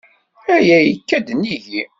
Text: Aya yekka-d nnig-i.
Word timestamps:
Aya 0.55 0.77
yekka-d 0.87 1.27
nnig-i. 1.33 1.81